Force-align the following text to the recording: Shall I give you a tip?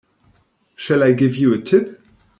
Shall 0.75 1.03
I 1.03 1.11
give 1.13 1.35
you 1.35 1.53
a 1.53 1.59
tip? 1.61 2.03